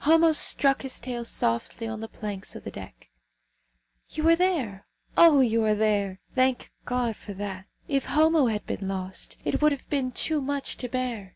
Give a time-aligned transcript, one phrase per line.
[0.00, 3.08] Homo struck his tail softly on the planks of the deck.
[4.10, 4.86] "You are there.
[5.16, 5.40] Oh!
[5.40, 6.20] you are there!
[6.34, 7.64] Thank God for that.
[7.88, 11.34] If Homo had been lost, it would have been too much to bear.